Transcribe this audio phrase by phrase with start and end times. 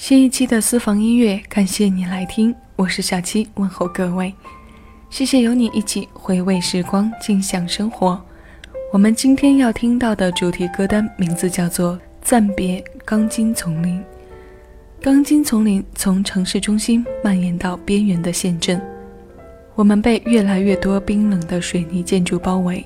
[0.00, 4.34] 新一期的私房音乐，感谢你来听，我是小七，问候各位，
[5.10, 8.18] 谢谢有你一起回味时光，静享生活。
[8.94, 11.92] 我们今天要听到的主题歌单名字叫做
[12.22, 14.00] 《暂别钢筋丛林》。
[15.02, 18.80] 钢筋丛林从城市中心蔓延到边缘的县镇，
[19.74, 22.82] 我们被越来越多冰冷的水泥建筑包围。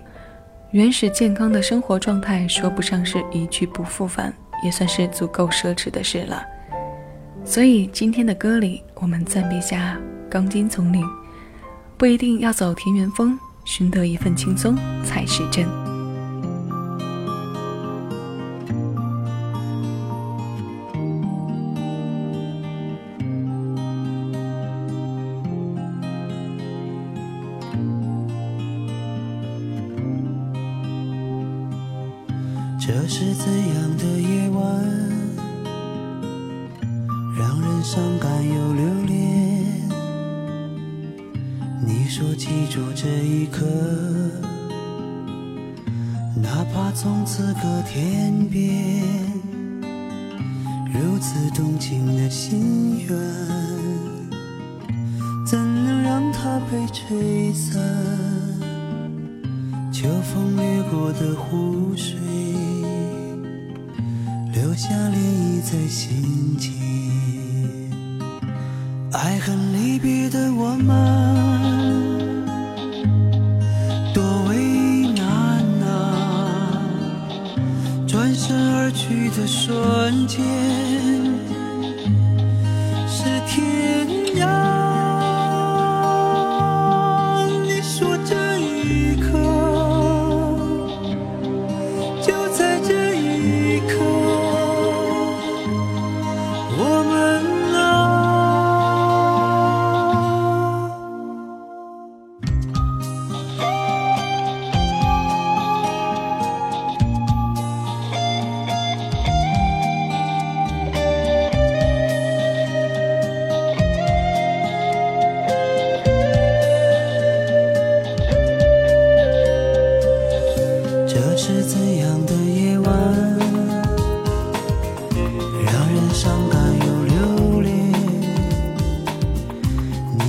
[0.72, 4.34] 原始健康的生活状态说不上是一去不复返，
[4.64, 6.44] 也算是足够奢侈的事了。
[7.46, 11.04] 所以今天的歌里，我们暂别下钢筋丛林，
[11.98, 15.83] 不一定要走田园风，寻得一份轻松才是真。
[51.26, 53.16] 似动情的心愿，
[55.46, 57.80] 怎能让它被吹散？
[59.90, 62.18] 秋风掠过的湖水。
[64.52, 66.70] 留下涟漪在心间，
[69.12, 70.92] 爱恨离别的我们，
[74.12, 76.82] 多为难啊！
[78.06, 80.73] 转身而去的瞬间。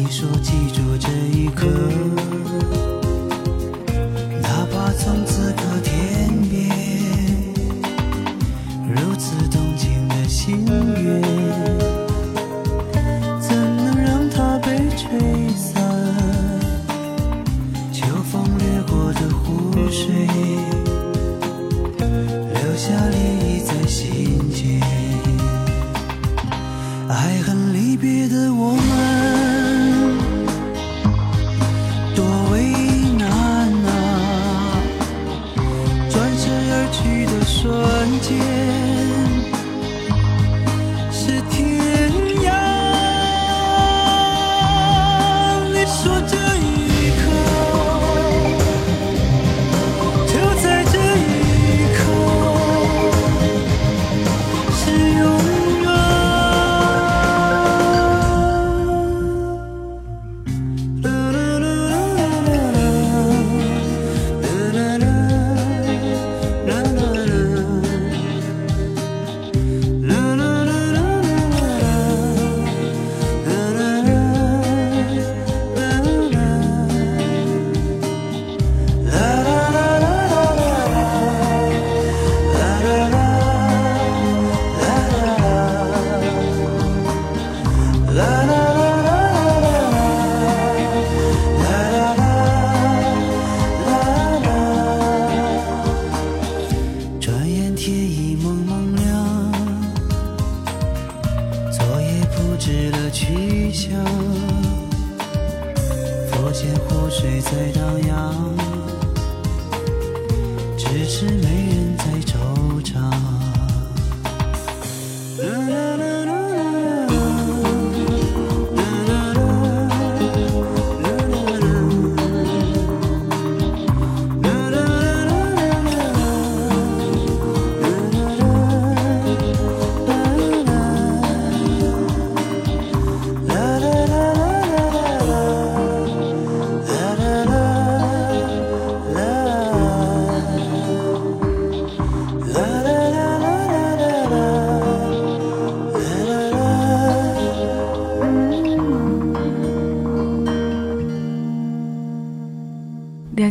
[0.07, 1.65] 你说记住这一刻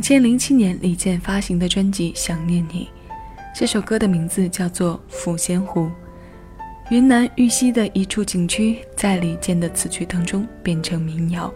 [0.04, 2.90] 千零七年李健发行的专辑《想念你》，
[3.58, 5.86] 这首歌的名字叫做《抚仙湖》。
[6.90, 11.50] 云南玉溪的一处景区，在李健的词曲当中变成民谣，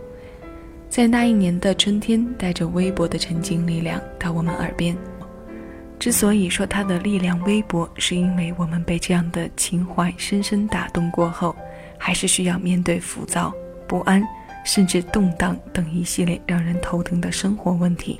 [0.89, 4.97] 在那一年的春天，带着微薄的沉静力量到我们耳边。
[5.99, 11.55] 之所以说它的力量微薄，是因为我们被这样的情怀深深打动过后，
[11.99, 13.53] 还是需要面对浮躁、
[13.87, 14.27] 不安，
[14.65, 18.19] 甚至动荡等一系列让人头疼的生活问题。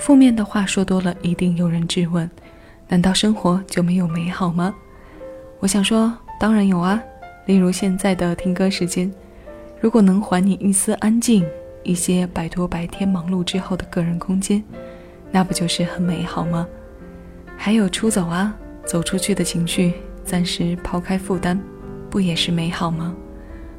[0.00, 2.28] 负面的话说多了，一定有人质问：
[2.88, 4.74] 难道生活就没有美好吗？
[5.58, 6.10] 我想说，
[6.40, 7.00] 当然有啊。
[7.44, 9.12] 例如现在的听歌时间，
[9.78, 11.44] 如果能还你一丝安静，
[11.82, 14.64] 一些摆脱白天忙碌之后的个人空间，
[15.30, 16.66] 那不就是很美好吗？
[17.58, 18.56] 还有出走啊，
[18.86, 19.92] 走出去的情绪，
[20.24, 21.60] 暂时抛开负担，
[22.08, 23.14] 不也是美好吗？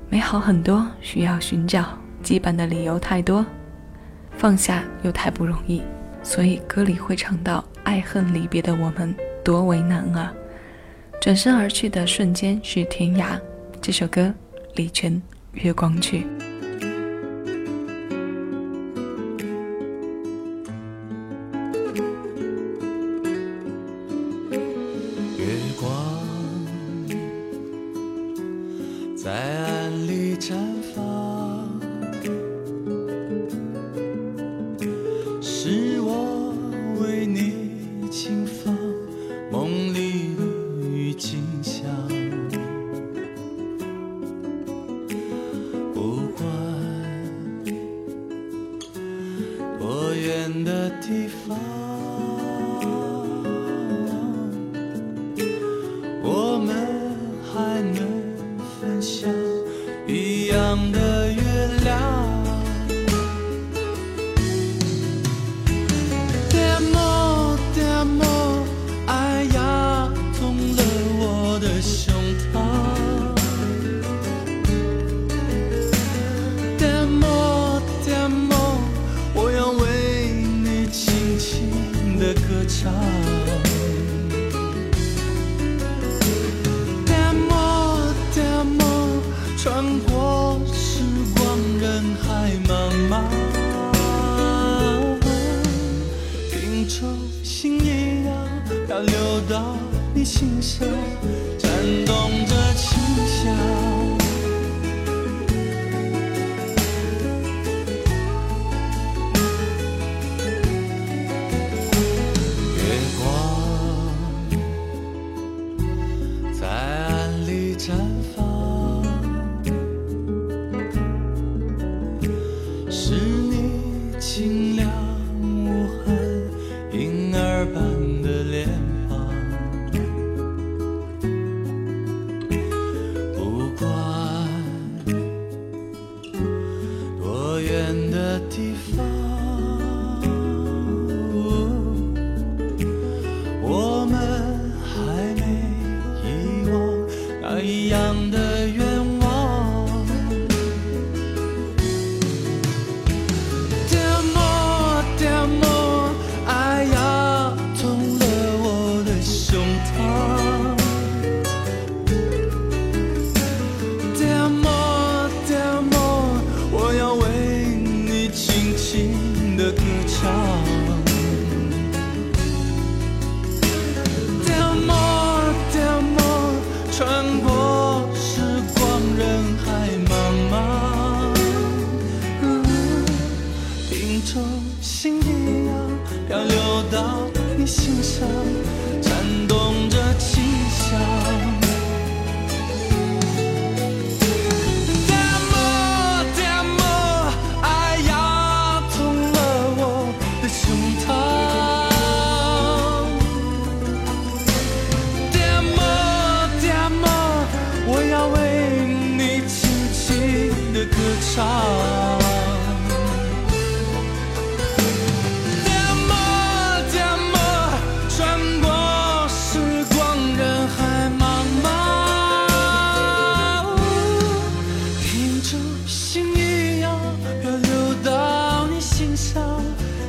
[0.07, 3.44] 美好很多，需要寻找，羁绊的理由太多，
[4.38, 5.81] 放下又太不容易，
[6.23, 10.33] 所以歌里会唱到爱恨离别的我们多为难啊。
[11.19, 13.39] 转身而去的瞬间是天涯。
[13.81, 14.33] 这首歌，
[14.75, 15.13] 李泉
[15.53, 16.25] 《月光曲》。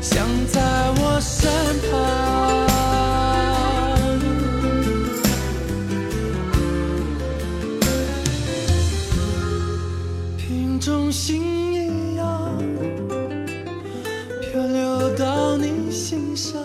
[0.03, 0.61] 想在
[0.97, 1.49] 我身
[1.89, 1.93] 旁。
[10.37, 11.41] 瓶中心
[11.73, 12.59] 一样，
[14.41, 16.61] 漂流到你心上。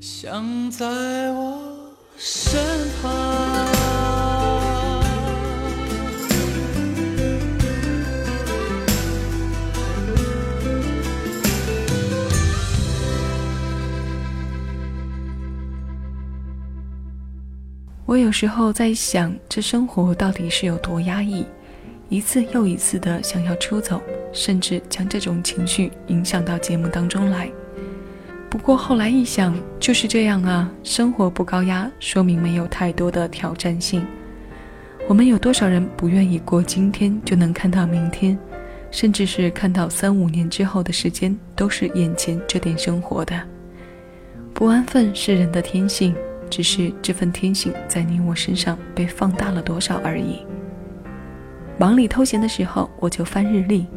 [0.00, 0.86] 想在
[1.32, 1.43] 我。
[18.14, 21.44] 我有时候在想，这生活到底是有多压抑？
[22.08, 24.00] 一次又一次的想要出走，
[24.32, 27.50] 甚至将这种情绪影响到节目当中来。
[28.48, 34.06] 不过后来一想，就是这样啊，生活不高压，说明没有太多的挑战性。
[35.08, 38.38] 我们有多少人不愿意过今天就能看到明天，
[38.92, 43.42] 甚至是看到三五年之后的时间，都是眼前这点生活的
[44.54, 46.14] 不安分是人的天性。
[46.54, 50.46] 只是这份天性在你我身上被放大了多少而已。
[51.76, 53.88] 忙里偷闲的时候，我就翻日历，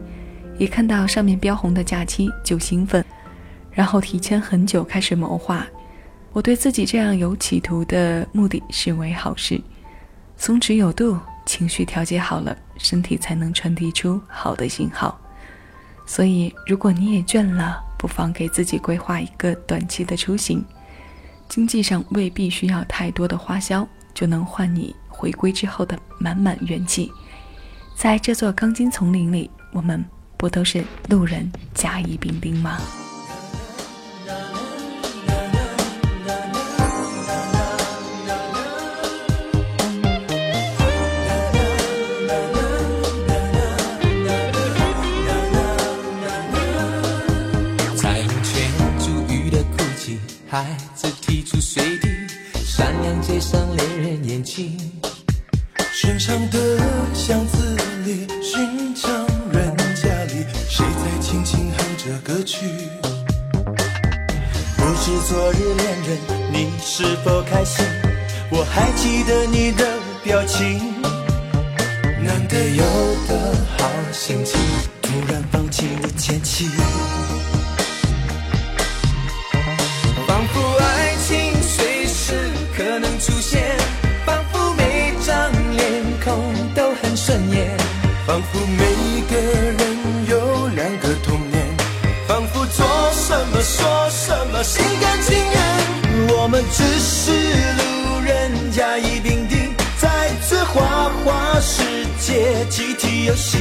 [0.58, 3.06] 一看到上面标红的假期就兴奋，
[3.70, 5.68] 然后提前很久开始谋划。
[6.34, 9.62] 我对自己这样有企图的目的视为好事，
[10.36, 15.16] 松弛有度，情绪调节好了，身体才能传递出好的信号。
[16.08, 20.66] 所以，如果你也倦了，不妨给自己规划一个短期的出行。
[21.50, 27.12] 经济上未必需要太多的花销，就能换你回归之后的满满元气。
[27.96, 30.04] 在这座钢筋丛林里，我们
[30.38, 32.78] 不都是路人甲乙丙丁吗？
[47.96, 50.78] 彩虹圈珠玉的哭泣，孩
[51.78, 52.10] 子提出水滴，
[52.66, 54.78] 闪亮街上恋人眼睛。
[55.94, 56.80] 寻常的
[57.14, 59.12] 巷子里，寻常
[59.52, 62.66] 人家里，谁在轻轻哼着歌曲？
[64.76, 66.18] 不知昨日恋人
[66.52, 67.86] 你是否开心？
[68.50, 69.86] 我还记得你的
[70.24, 70.94] 表情。
[72.24, 72.84] 难得有
[73.28, 74.60] 的好心情，
[75.02, 76.70] 突然放弃我前妻。
[87.18, 87.76] 深夜，
[88.28, 88.86] 仿佛每
[89.28, 89.76] 个人
[90.30, 91.76] 有两个童年，
[92.28, 96.28] 仿佛做什么说什么心甘情愿。
[96.38, 103.58] 我们只是路人甲乙丙丁，在这花花世界集体游戏，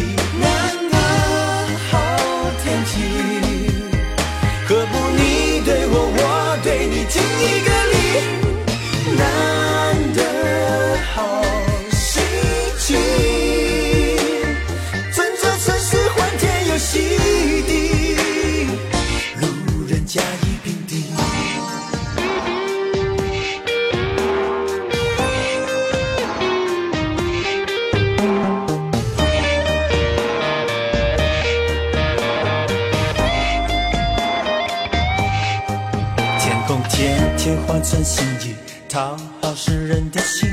[37.89, 38.55] 天天换成心意，
[38.89, 40.49] 讨好世人的心。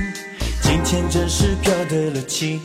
[0.62, 2.62] 今天真是飘得了情，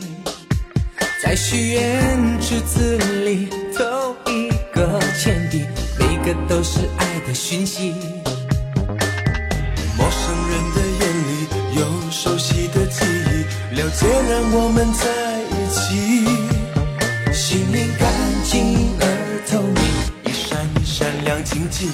[1.23, 5.65] 在许愿池子里投一个钱币，
[5.97, 7.95] 每个都是爱的讯息。
[9.97, 11.47] 陌生人的眼里
[11.79, 15.07] 有熟悉的记忆，了解让我们在
[15.49, 15.79] 一起。
[17.33, 18.07] 心灵干
[18.43, 19.03] 净而
[19.49, 19.81] 透明，
[20.25, 21.89] 一闪一闪亮晶晶。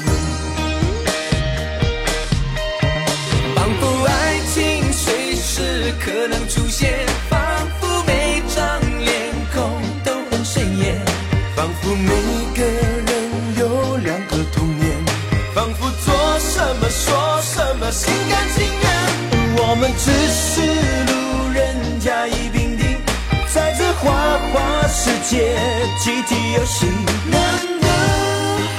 [25.06, 25.56] 世界
[26.00, 26.88] 集体游戏，
[27.30, 27.40] 难
[27.80, 27.88] 得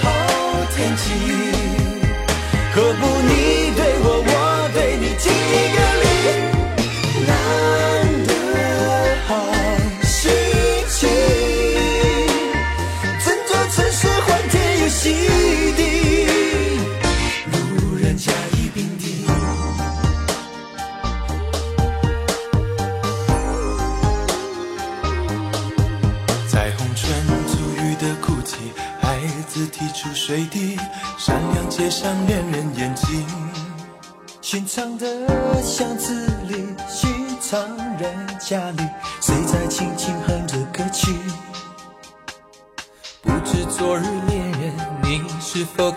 [0.03, 0.11] 好
[0.75, 1.76] 天气。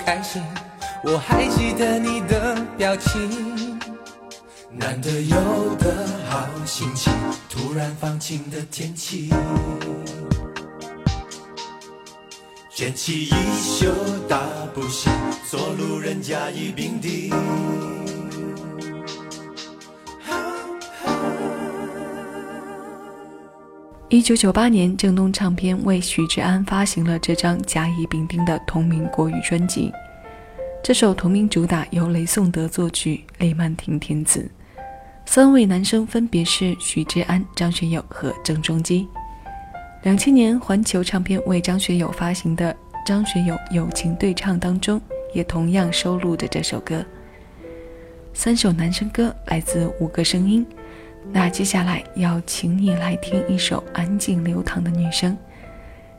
[0.09, 0.41] 开心？
[1.03, 3.79] 我还记得你的表情。
[4.71, 7.13] 难得有的好心情，
[7.47, 9.29] 突然放晴的天气。
[12.71, 13.93] 卷起衣袖
[14.27, 14.39] 大
[14.73, 15.13] 步行，
[15.47, 17.29] 做路人甲乙丙丁。
[24.11, 29.93] 一九九八年，正东唱片为许志安发行了这张甲乙丙丁的同名国语专辑。
[30.83, 34.49] 这首同名主打由雷颂德作曲，雷曼婷填词，
[35.27, 39.07] 三位男生分别是许志安、张学友和郑中基。
[40.01, 42.73] 两千年，环球唱片为张学友发行的
[43.05, 44.99] 《张学友友情对唱》当中，
[45.35, 47.05] 也同样收录着这首歌。
[48.33, 50.65] 三首男生歌来自五个声音。
[51.31, 55.37] 那接下来要请你来听一首安静流淌的女声。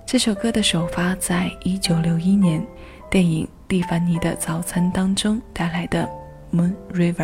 [0.07, 2.64] 这首歌的首发在一九六一年
[3.11, 6.09] 电影《蒂凡尼的早餐》当中带来的
[6.57, 7.14] 《Moon River》，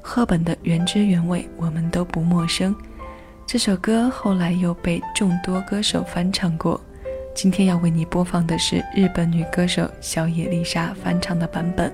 [0.00, 2.74] 赫本的原汁原味我们都不陌生。
[3.46, 6.80] 这首歌后来又被众多歌手翻唱过。
[7.34, 11.92] 今天要为你播放的是日本女歌手小野丽莎翻唱的版本。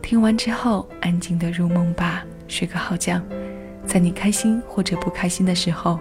[0.00, 3.20] 听完之后，安静的入梦吧，睡个好觉。
[3.88, 5.98] 在你开心或者不开心的时候，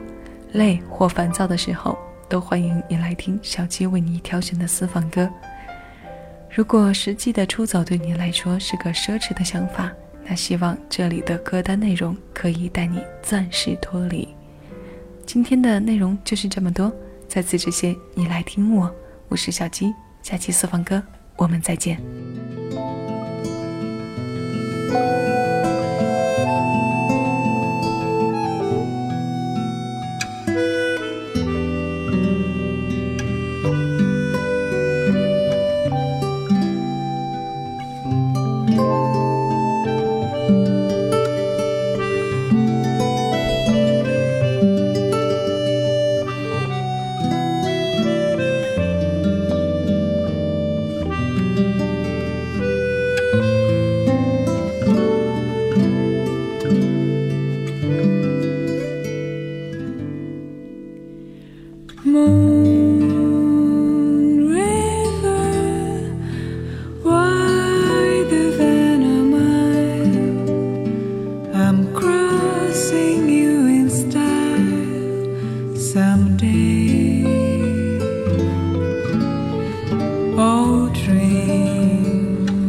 [0.52, 5.28] 累或烦躁的时候，都欢迎你来听小七为你挑选的私房歌。
[6.54, 9.90] 如果实际的出走对你来说是个奢侈的想法，
[10.26, 14.28] 那希望这里的歌单内容可以带你暂时脱离。
[15.26, 16.92] 今天的内容就是这么多，
[17.28, 18.94] 在此之前，你来听我，
[19.30, 21.02] 我是小七，下期私房歌
[21.38, 21.98] 我们再见。
[80.40, 82.68] Oh, dream.